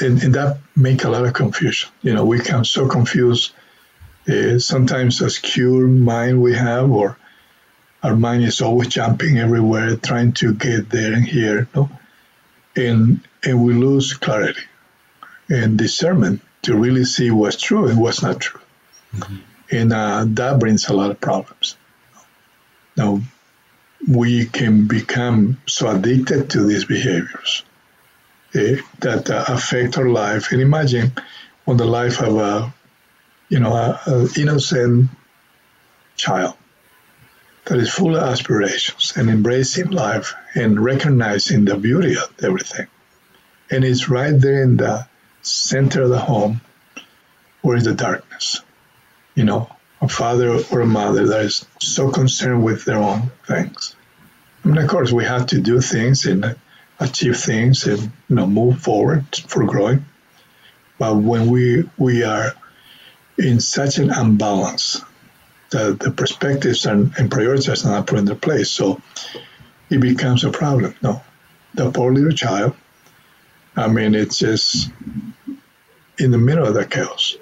[0.02, 1.90] and, and, that make a lot of confusion.
[2.02, 3.52] You know, we become so confused.
[4.28, 7.16] Uh, sometimes a skewed mind we have, or
[8.02, 11.90] our mind is always jumping everywhere, trying to get there and here, no?
[12.76, 14.62] and and we lose clarity
[15.48, 18.60] and discernment to really see what's true and what's not true,
[19.14, 19.36] mm-hmm.
[19.70, 21.76] and uh, that brings a lot of problems.
[22.96, 23.20] Now,
[24.08, 27.64] we can become so addicted to these behaviors
[28.52, 30.52] that uh, affect our life.
[30.52, 31.12] And imagine
[31.66, 32.74] on the life of a,
[33.48, 35.10] you know, an innocent
[36.16, 36.54] child
[37.64, 42.86] that is full of aspirations and embracing life and recognizing the beauty of everything.
[43.70, 45.06] And it's right there in the
[45.42, 46.60] center of the home
[47.62, 48.60] where is the darkness.
[49.34, 53.96] You know, a father or a mother that is so concerned with their own things.
[54.64, 56.56] I mean, of course, we have to do things and
[57.02, 60.04] achieve things and you know move forward for growing.
[60.98, 62.52] But when we we are
[63.38, 65.02] in such an imbalance
[65.72, 68.70] the, the perspectives and, and priorities are not put in their place.
[68.70, 69.00] So
[69.90, 70.94] it becomes a problem.
[71.02, 71.22] No,
[71.74, 72.76] the poor little child,
[73.74, 74.90] I mean, it's just
[76.18, 77.36] in the middle of the chaos.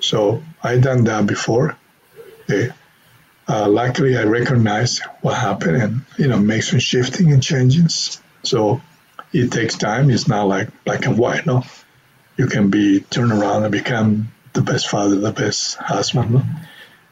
[0.00, 1.76] So I done that before.
[2.44, 2.72] Okay.
[3.48, 8.20] Uh, luckily, I recognized what happened and you know make some shifting and changes.
[8.46, 8.80] So
[9.32, 10.10] it takes time.
[10.10, 11.46] It's not like black and white.
[11.46, 11.64] No,
[12.36, 16.32] you can be turned around and become the best father, the best husband.
[16.32, 16.42] No?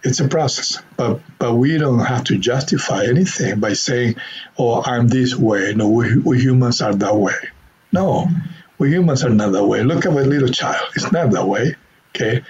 [0.05, 4.17] it's a process, but but we don't have to justify anything by saying,
[4.59, 7.35] "Oh, I'm this way." No, we, we humans are that way.
[7.91, 8.29] No,
[8.79, 9.83] we humans are not that way.
[9.83, 11.75] Look at a little child; it's not that way.
[12.11, 12.43] Okay,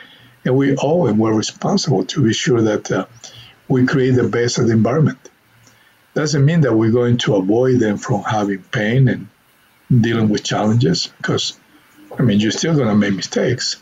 [0.44, 3.06] and we owe and we're responsible to be sure that uh,
[3.68, 5.30] we create the best of the environment.
[6.14, 9.28] Doesn't mean that we're going to avoid them from having pain and
[9.90, 11.58] dealing with challenges, because
[12.18, 13.76] I mean you're still going to make mistakes,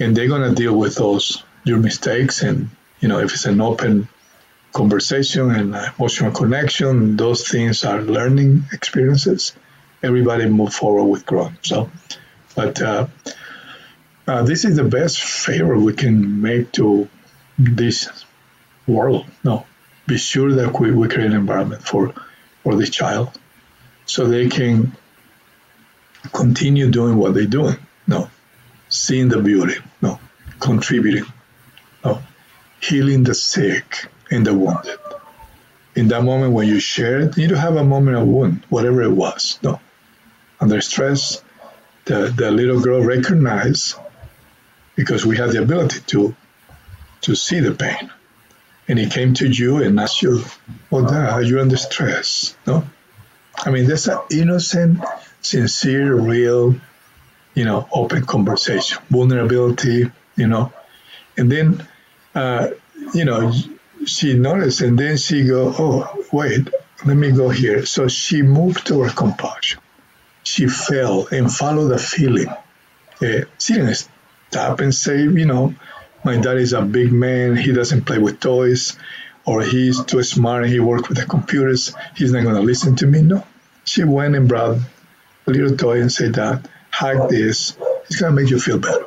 [0.00, 2.42] and they're going to deal with those your mistakes.
[2.42, 2.70] And
[3.00, 4.08] you know if it's an open
[4.72, 9.52] conversation and emotional connection, those things are learning experiences.
[10.02, 11.52] Everybody move forward with growth.
[11.62, 11.90] So,
[12.54, 13.06] but uh,
[14.26, 17.08] uh, this is the best favor we can make to
[17.58, 18.08] this
[18.86, 19.24] world.
[19.44, 19.66] No,
[20.06, 22.14] be sure that we, we create an environment for
[22.62, 23.38] for this child,
[24.06, 24.92] so they can
[26.32, 27.76] continue doing what they're doing.
[28.06, 28.30] No,
[28.88, 29.76] seeing the beauty.
[30.00, 30.18] No,
[30.60, 31.24] contributing.
[32.04, 32.22] No,
[32.80, 34.98] healing the sick and the wounded.
[35.94, 39.02] In that moment when you share it, you don't have a moment of wound, whatever
[39.02, 39.58] it was.
[39.62, 39.80] No,
[40.60, 41.42] under stress,
[42.04, 43.96] the, the little girl recognized
[44.94, 46.34] because we have the ability to
[47.22, 48.10] to see the pain.
[48.88, 50.44] And he came to you and asked you,
[50.90, 52.84] "Well, Dad, are you under stress?" No,
[53.58, 55.00] I mean that's an innocent,
[55.42, 56.76] sincere, real,
[57.54, 60.72] you know, open conversation, vulnerability, you know,
[61.36, 61.86] and then,
[62.34, 62.68] uh,
[63.12, 63.52] you know,
[64.04, 66.68] she noticed, and then she go, "Oh, wait,
[67.04, 69.80] let me go here." So she moved to her compassion
[70.46, 72.48] she fell and followed the feeling.
[72.48, 74.08] Uh, she didn't
[74.48, 75.74] stop and say, you know,
[76.26, 78.98] my dad is a big man, he doesn't play with toys,
[79.44, 82.96] or he's too smart and he works with the computers, he's not going to listen
[82.96, 83.22] to me.
[83.22, 83.46] No.
[83.84, 84.76] She went and brought
[85.46, 89.06] a little toy and said, Dad, hug this, it's going to make you feel better.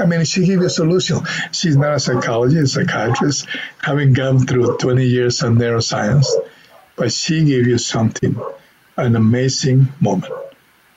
[0.00, 1.20] I mean, she gave you a solution.
[1.52, 3.46] She's not a psychologist, a psychiatrist,
[3.80, 6.26] having gone through 20 years of neuroscience,
[6.96, 8.36] but she gave you something,
[8.96, 10.32] an amazing moment.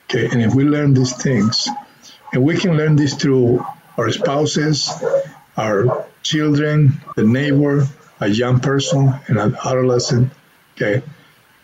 [0.06, 1.68] Okay, and if we learn these things,
[2.32, 3.64] and we can learn this through
[3.96, 4.90] our spouses,
[5.56, 7.86] our children, the neighbor,
[8.20, 10.32] a young person, and an adolescent.
[10.76, 11.02] Okay,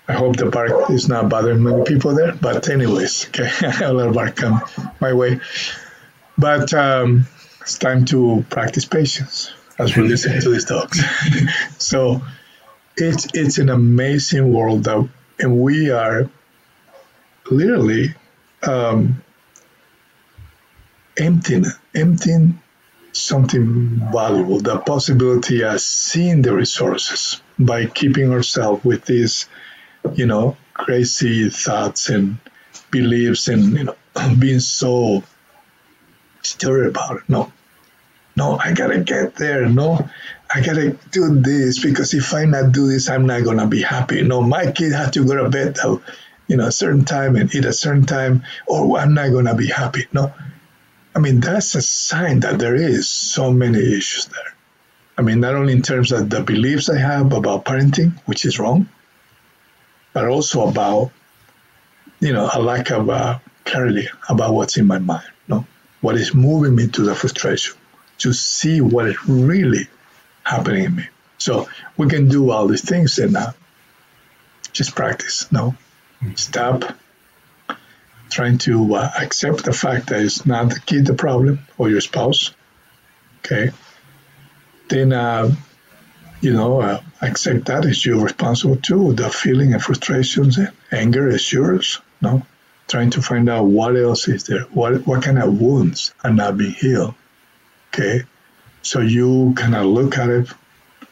[0.09, 3.51] I hope the bark is not bothering many people there, but anyways, okay,
[3.85, 4.61] a little bark come
[5.01, 5.41] my way.
[6.39, 7.27] But um,
[7.61, 11.01] it's time to practice patience as we listen to these talks.
[11.79, 12.23] so
[12.97, 16.29] it's it's an amazing world that, and we are
[17.51, 18.15] literally
[18.63, 19.23] um,
[21.17, 22.61] emptying, emptying
[23.17, 29.49] something valuable, the possibility of seeing the resources by keeping ourselves with these,
[30.15, 32.39] you know, crazy thoughts and
[32.91, 33.97] beliefs and, you know,
[34.39, 35.23] being so
[36.43, 37.23] stirred about it.
[37.29, 37.53] No,
[38.37, 39.67] no, I gotta get there.
[39.67, 40.09] No,
[40.55, 44.23] I gotta do this because if I not do this, I'm not gonna be happy.
[44.23, 45.77] No, my kid has to go to bed
[46.49, 49.67] you know, a certain time and eat a certain time, or I'm not to be
[49.67, 50.07] happy.
[50.13, 50.33] No,
[51.17, 54.55] I mean, that's a sign that there is so many issues there.
[55.17, 58.59] I mean, not only in terms of the beliefs I have about parenting, which is
[58.59, 58.91] wrong,
[60.13, 61.13] but also about,
[62.21, 65.67] you know, a lack of uh, clarity about what's in my mind, no?
[66.03, 67.77] What is moving me to the frustration,
[68.19, 69.89] to see what is really
[70.43, 71.09] happening in me.
[71.39, 73.53] So we can do all these things and uh,
[74.73, 75.77] just practice, no?
[76.35, 76.85] stop
[78.31, 82.01] trying to uh, accept the fact that it's not the kid the problem or your
[82.01, 82.53] spouse.
[83.39, 83.71] Okay.
[84.89, 85.55] Then, uh,
[86.41, 89.13] you know, uh, accept that as you're responsible too.
[89.15, 92.01] The feeling and frustrations and anger is yours.
[92.21, 92.45] No,
[92.89, 94.63] trying to find out what else is there.
[94.63, 97.15] What what kind of wounds are not being healed.
[97.89, 98.23] Okay,
[98.83, 100.49] so you kind of look at it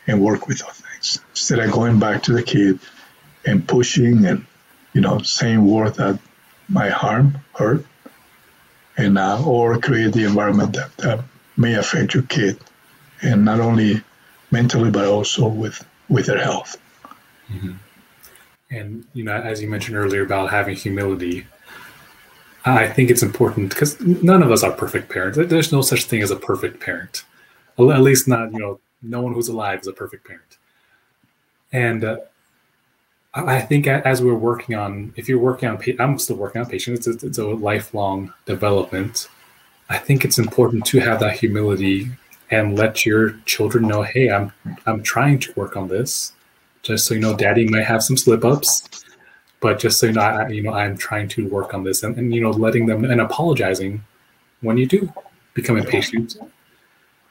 [0.07, 2.79] and work with those things instead of going back to the kid
[3.47, 4.47] and pushing and
[4.95, 6.19] you know, saying words that
[6.69, 7.85] might harm, hurt,
[8.97, 11.25] and uh, or create the environment that, that
[11.57, 12.59] may affect your kid,
[13.23, 14.03] and not only
[14.51, 16.77] mentally but also with with their health.
[17.51, 17.73] Mm-hmm.
[18.71, 21.47] And you know, as you mentioned earlier about having humility,
[22.65, 25.39] I think it's important because none of us are perfect parents.
[25.39, 27.25] There's no such thing as a perfect parent,
[27.79, 30.59] at least not you know, no one who's alive is a perfect parent.
[31.73, 32.19] And uh,
[33.35, 37.07] I think as we're working on, if you're working on, I'm still working on patience.
[37.07, 39.29] It's a, it's a lifelong development.
[39.89, 42.11] I think it's important to have that humility
[42.51, 44.53] and let your children know, hey, I'm
[44.87, 46.33] I'm trying to work on this.
[46.83, 49.05] Just so you know, Daddy might have some slip ups,
[49.61, 52.17] but just so you know, I, you know, I'm trying to work on this, and,
[52.17, 54.05] and you know, letting them and apologizing
[54.61, 55.13] when you do
[55.55, 56.37] become impatient,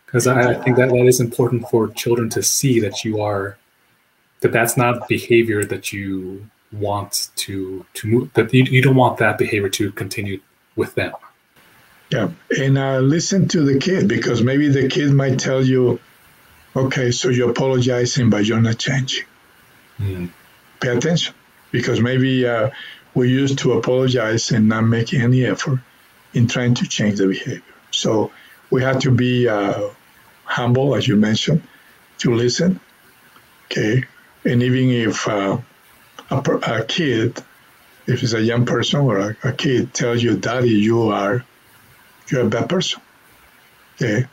[0.05, 3.57] because I, I think that that is important for children to see that you are
[4.43, 9.17] that that's not behavior that you want to to move that you, you don't want
[9.17, 10.39] that behavior to continue
[10.75, 11.13] with them
[12.09, 15.99] Yeah, and uh, listen to the kid because maybe the kid might tell you,
[16.75, 19.25] okay, so you're apologizing, but you're not changing.
[19.99, 20.29] Mm.
[20.79, 21.33] Pay attention
[21.71, 22.69] because maybe uh,
[23.15, 25.79] we used to apologize and not make any effort
[26.33, 27.61] in trying to change the behavior.
[27.91, 28.31] So
[28.69, 29.89] we have to be uh,
[30.43, 31.63] humble, as you mentioned,
[32.19, 32.79] to listen.
[33.65, 34.03] Okay,
[34.45, 35.57] and even if uh,
[36.29, 37.41] a, a, kid,
[38.07, 41.43] if it's a young person or a, a kid, tells you, "Daddy, you are
[42.27, 43.01] you're a bad person.
[43.95, 44.27] Okay.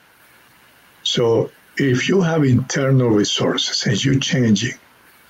[1.02, 4.74] So if you have internal resources and you're changing,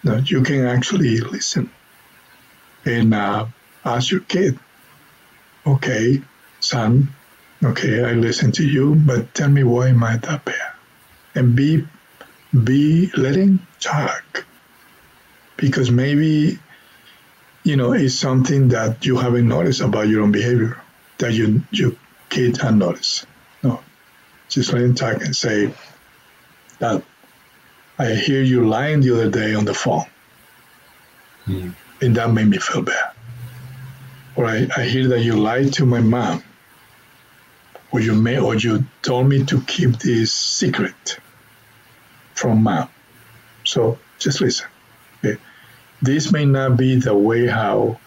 [0.03, 1.71] you, know, you can actually listen
[2.85, 3.47] and uh,
[3.85, 4.59] ask your kid,
[5.67, 6.23] okay,
[6.61, 7.09] son,
[7.63, 10.73] okay, I listen to you, but tell me why am I that bad?
[11.35, 11.87] And be
[12.53, 14.45] be letting talk.
[15.61, 16.59] Because maybe,
[17.63, 20.81] you know, it's something that you haven't noticed about your own behavior
[21.19, 21.99] that you you
[22.31, 23.27] kid unnoticed.
[23.63, 23.81] No,
[24.49, 25.73] just let him talk and say
[26.79, 27.05] that
[27.99, 30.07] I hear you lying the other day on the phone.
[31.47, 31.75] Mm.
[32.01, 33.13] And that made me feel bad.
[34.37, 36.43] Or I, I hear that you lied to my mom.
[37.93, 41.19] Or you may or you told me to keep this secret
[42.35, 42.89] from mom.
[43.65, 44.67] So just listen.
[46.03, 47.99] This may not be the way how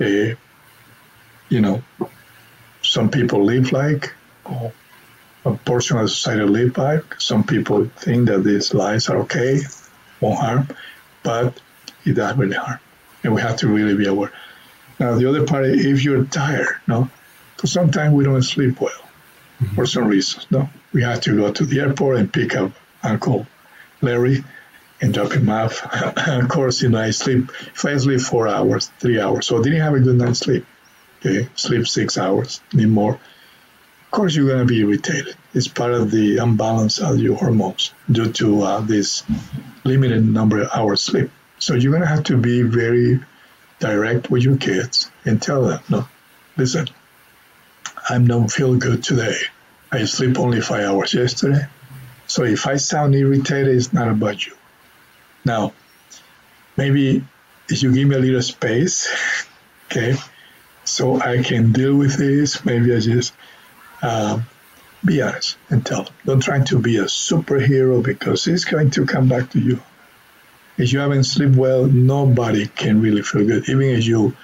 [0.00, 0.34] uh,
[1.48, 1.82] you know
[2.82, 4.12] some people live like,
[4.44, 4.72] or
[5.44, 7.00] a portion of society live by.
[7.18, 9.60] Some people think that these lies are okay,
[10.20, 10.68] won't harm,
[11.22, 11.60] but
[12.04, 12.78] it does really harm.
[13.22, 14.32] And we have to really be aware.
[14.98, 17.10] Now, the other part, if you're tired, no,
[17.56, 18.92] because sometimes we don't sleep well
[19.60, 19.74] mm-hmm.
[19.74, 20.68] for some reasons, no.
[20.92, 22.72] We have to go to the airport and pick up
[23.02, 23.46] Uncle
[24.00, 24.44] Larry
[25.00, 25.82] and drop him off.
[26.28, 29.62] of course, you know, I sleep, if I sleep four hours, three hours, so I
[29.62, 30.64] didn't have a good night's sleep
[31.24, 33.14] okay, sleep six hours, need more.
[33.14, 35.34] Of course, you're going to be irritated.
[35.54, 39.24] It's part of the imbalance of your hormones due to uh, this
[39.82, 41.30] limited number of hours sleep.
[41.58, 43.20] So you're going to have to be very
[43.80, 46.06] direct with your kids and tell them, no,
[46.56, 46.88] listen,
[48.08, 49.36] I don't feel good today.
[49.90, 51.66] I sleep only five hours yesterday.
[52.26, 54.54] So if I sound irritated, it's not about you.
[55.44, 55.72] Now,
[56.76, 57.24] maybe
[57.68, 59.46] if you give me a little space,
[59.86, 60.16] okay,
[60.84, 62.64] so I can deal with this.
[62.64, 63.34] Maybe I just
[64.02, 64.44] um,
[65.04, 66.14] be honest and tell them.
[66.24, 69.80] Don't try to be a superhero because it's going to come back to you.
[70.76, 73.68] If you haven't slept well, nobody can really feel good.
[73.68, 74.36] Even if you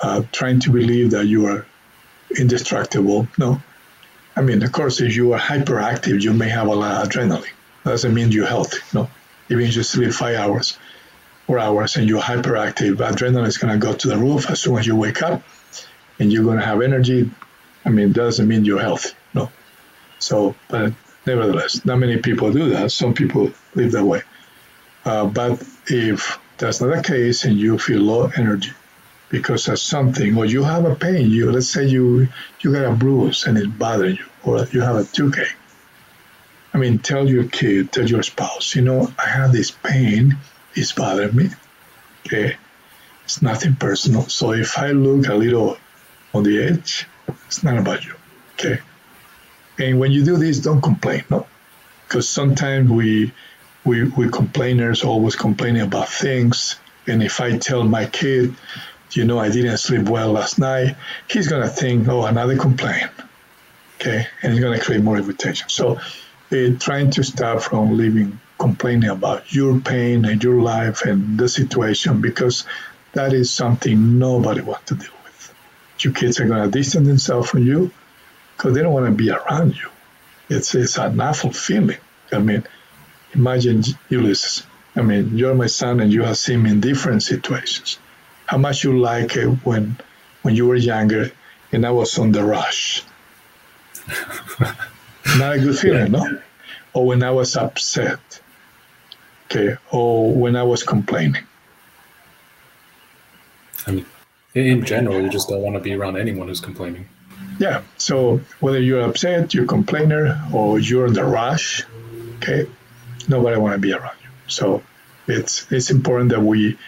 [0.00, 1.66] uh, trying to believe that you are
[2.36, 3.60] indestructible, no.
[4.34, 7.52] I mean, of course, if you are hyperactive, you may have a lot of adrenaline.
[7.84, 9.10] Doesn't mean you're healthy, no.
[9.50, 10.78] Even you sleep five hours,
[11.46, 14.78] four hours, and you're hyperactive, adrenaline is going to go to the roof as soon
[14.78, 15.42] as you wake up
[16.18, 17.30] and you're going to have energy.
[17.84, 19.50] I mean, it doesn't mean you're healthy, no.
[20.18, 20.92] So, but
[21.26, 22.92] nevertheless, not many people do that.
[22.92, 24.22] Some people live that way.
[25.04, 28.70] Uh, but if that's not the case and you feel low energy
[29.30, 32.28] because of something, or you have a pain, you let's say you
[32.60, 35.56] you got a bruise and it's bothering you, or you have a toothache.
[36.72, 40.36] I mean, tell your kid, tell your spouse, you know, I have this pain,
[40.74, 41.50] it's bothering me.
[42.26, 42.56] Okay,
[43.24, 44.22] it's nothing personal.
[44.28, 45.78] So if I look a little
[46.32, 47.06] on the edge.
[47.46, 48.14] It's not about you.
[48.54, 48.80] Okay.
[49.78, 51.46] And when you do this, don't complain, no.
[52.06, 53.32] Because sometimes we
[53.84, 56.76] we we complainers always complaining about things.
[57.06, 58.54] And if I tell my kid,
[59.12, 60.96] you know, I didn't sleep well last night,
[61.28, 63.10] he's gonna think, oh, another complaint.
[63.96, 65.68] Okay, and he's gonna create more irritation.
[65.68, 66.00] So
[66.52, 71.48] uh, trying to stop from living complaining about your pain and your life and the
[71.48, 72.64] situation because
[73.12, 75.54] that is something nobody wants to deal with.
[76.00, 77.90] your kids are going to distance themselves from you
[78.56, 79.88] because they don't want to be around you.
[80.50, 81.98] It's, it's an awful feeling.
[82.30, 82.64] I mean,
[83.32, 84.66] imagine Ulysses.
[84.94, 87.98] I mean, you're my son and you have seen me in different situations.
[88.46, 89.96] How much you like it when
[90.42, 91.30] when you were younger
[91.72, 93.02] and I was on the rush.
[95.40, 96.38] Not a good feeling, no?
[96.92, 98.42] Or when I was upset.
[99.46, 99.76] Okay.
[99.90, 101.44] Or when I was complaining.
[103.86, 104.06] I mean,
[104.54, 107.08] in general, you just don't want to be around anyone who's complaining.
[107.58, 107.82] Yeah.
[107.96, 111.84] So whether you're upset, you're a complainer, or you're in the rush,
[112.36, 112.66] okay,
[113.26, 114.28] nobody want to be around you.
[114.46, 114.82] So
[115.26, 116.78] it's it's important that we,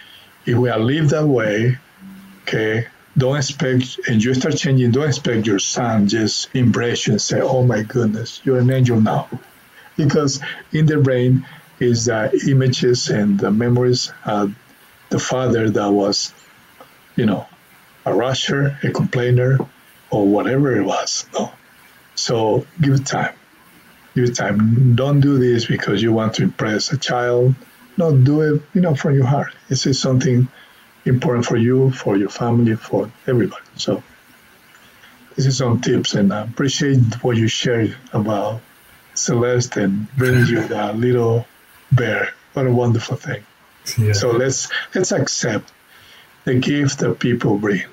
[0.44, 1.78] if we are live that way,
[2.42, 2.86] okay,
[3.16, 7.82] don't expect, and you start changing, don't expect your son just and say, oh my
[7.82, 9.28] goodness, you're an angel now.
[9.96, 10.40] Because
[10.72, 11.46] in the brain
[11.78, 14.54] is the images and the memories of
[15.10, 16.32] the father that was,
[17.16, 17.46] you know,
[18.06, 19.58] a rusher, a complainer,
[20.10, 21.26] or whatever it was.
[21.34, 21.52] No,
[22.14, 23.34] So give it time.
[24.14, 24.94] Give it time.
[24.94, 27.54] Don't do this because you want to impress a child.
[27.96, 29.54] No, do it, you know, from your heart.
[29.68, 30.48] This is something
[31.04, 33.64] important for you, for your family, for everybody.
[33.76, 34.02] So
[35.36, 38.60] this is some tips, and I appreciate what you shared about
[39.14, 41.46] Celeste and bringing you that little
[41.90, 42.32] bear.
[42.52, 43.44] What a wonderful thing.
[43.98, 44.12] Yeah.
[44.12, 45.72] So let's let's accept
[46.44, 47.84] the gift that people bring.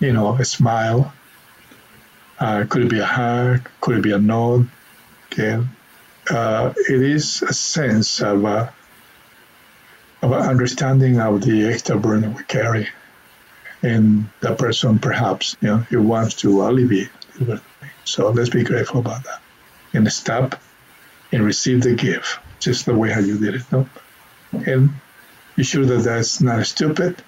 [0.00, 1.12] You know, a smile.
[2.38, 3.68] Uh, could it be a hug?
[3.80, 4.68] Could it be a nod?
[5.26, 5.64] Okay.
[6.28, 8.72] Uh, it is a sense of a,
[10.24, 12.88] of understanding of the extra burden we carry,
[13.82, 17.10] and the person perhaps you know he wants to alleviate.
[18.04, 19.40] So let's be grateful about that,
[19.92, 20.60] and stop
[21.32, 23.72] and receive the gift just the way how you did it.
[23.72, 23.86] No?
[24.52, 24.90] And
[25.56, 27.22] be sure that that's not stupid.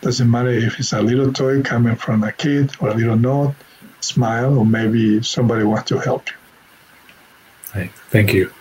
[0.00, 3.54] Doesn't matter if it's a little toy coming from a kid or a little note,
[4.00, 6.28] smile, or maybe somebody wants to help
[7.74, 7.88] you.
[8.10, 8.52] Thank you.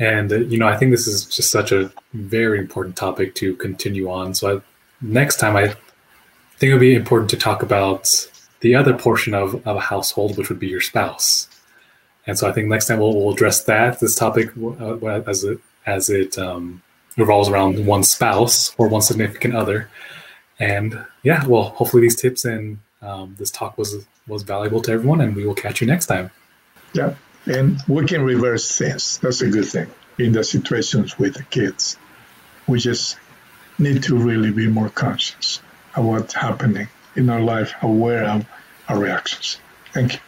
[0.00, 3.54] And, uh, you know, I think this is just such a very important topic to
[3.56, 4.34] continue on.
[4.34, 4.60] So I,
[5.00, 5.68] next time, I
[6.56, 8.28] think it would be important to talk about
[8.60, 11.48] the other portion of, of a household, which would be your spouse.
[12.26, 14.96] And so I think next time we'll, we'll address that, this topic, uh,
[15.26, 16.82] as it, as it um,
[17.16, 19.88] revolves around one spouse or one significant other.
[20.58, 25.20] And yeah, well, hopefully these tips and um, this talk was was valuable to everyone,
[25.20, 26.30] and we will catch you next time.
[26.92, 27.14] Yeah,
[27.46, 29.18] and we can reverse things.
[29.18, 31.96] That's a good thing in the situations with the kids.
[32.66, 33.16] We just
[33.78, 35.60] need to really be more conscious
[35.94, 38.46] of what's happening in our life, aware of
[38.88, 39.58] our reactions.
[39.92, 40.20] Thank you.